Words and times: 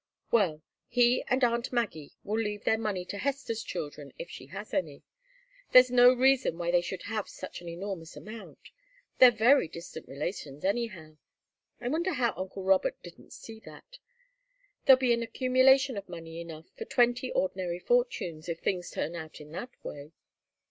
Well 0.31 0.63
he 0.87 1.23
and 1.27 1.43
aunt 1.43 1.71
Maggie 1.71 2.13
will 2.23 2.41
leave 2.41 2.63
their 2.63 2.79
money 2.79 3.05
to 3.05 3.19
Hester's 3.19 3.61
children, 3.61 4.11
if 4.17 4.31
she 4.31 4.47
has 4.47 4.73
any. 4.73 5.03
There's 5.73 5.91
no 5.91 6.11
reason 6.11 6.57
why 6.57 6.71
they 6.71 6.81
should 6.81 7.03
have 7.03 7.29
such 7.29 7.61
an 7.61 7.69
enormous 7.69 8.15
amount. 8.15 8.71
They're 9.19 9.29
very 9.29 9.67
distant 9.67 10.07
relations, 10.07 10.65
anyhow. 10.65 11.17
I 11.79 11.87
wonder 11.89 12.13
how 12.13 12.33
uncle 12.35 12.63
Robert 12.63 12.99
didn't 13.03 13.31
see 13.33 13.59
that. 13.59 13.99
There'll 14.87 14.97
be 14.99 15.13
an 15.13 15.21
accumulation 15.21 15.97
of 15.97 16.09
money 16.09 16.41
enough 16.41 16.65
for 16.75 16.85
twenty 16.85 17.31
ordinary 17.33 17.77
fortunes, 17.77 18.49
if 18.49 18.59
things 18.59 18.89
turn 18.89 19.13
out 19.15 19.39
in 19.39 19.51
that 19.51 19.69
way." 19.85 20.13